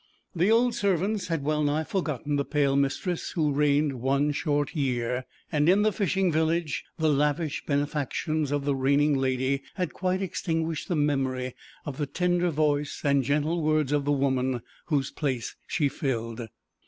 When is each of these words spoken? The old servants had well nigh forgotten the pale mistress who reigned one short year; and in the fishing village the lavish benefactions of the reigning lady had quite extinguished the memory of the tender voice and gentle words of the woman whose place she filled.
The 0.35 0.49
old 0.49 0.73
servants 0.73 1.27
had 1.27 1.43
well 1.43 1.61
nigh 1.63 1.83
forgotten 1.83 2.35
the 2.35 2.43
pale 2.43 2.75
mistress 2.75 3.29
who 3.33 3.51
reigned 3.53 4.01
one 4.01 4.31
short 4.31 4.75
year; 4.75 5.27
and 5.51 5.69
in 5.69 5.83
the 5.83 5.91
fishing 5.91 6.31
village 6.31 6.83
the 6.97 7.07
lavish 7.11 7.63
benefactions 7.67 8.49
of 8.51 8.65
the 8.65 8.75
reigning 8.75 9.15
lady 9.15 9.61
had 9.75 9.93
quite 9.93 10.23
extinguished 10.23 10.87
the 10.87 10.95
memory 10.95 11.53
of 11.85 11.97
the 11.99 12.07
tender 12.07 12.49
voice 12.49 13.01
and 13.03 13.21
gentle 13.23 13.61
words 13.61 13.91
of 13.91 14.05
the 14.05 14.11
woman 14.11 14.63
whose 14.87 15.11
place 15.11 15.55
she 15.67 15.87
filled. 15.87 16.47